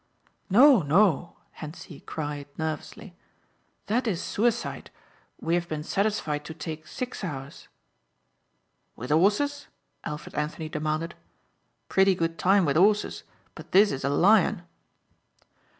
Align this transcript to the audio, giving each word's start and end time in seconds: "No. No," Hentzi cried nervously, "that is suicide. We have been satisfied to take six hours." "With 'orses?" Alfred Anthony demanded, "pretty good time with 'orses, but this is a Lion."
"No. 0.49 0.81
No," 0.81 1.37
Hentzi 1.59 1.99
cried 2.03 2.47
nervously, 2.57 3.15
"that 3.85 4.07
is 4.07 4.19
suicide. 4.19 4.89
We 5.39 5.53
have 5.53 5.67
been 5.69 5.83
satisfied 5.83 6.43
to 6.45 6.55
take 6.55 6.87
six 6.87 7.23
hours." 7.23 7.67
"With 8.95 9.11
'orses?" 9.11 9.67
Alfred 10.03 10.33
Anthony 10.33 10.69
demanded, 10.69 11.13
"pretty 11.87 12.15
good 12.15 12.39
time 12.39 12.65
with 12.65 12.77
'orses, 12.77 13.21
but 13.53 13.73
this 13.73 13.91
is 13.91 14.03
a 14.03 14.09
Lion." 14.09 14.63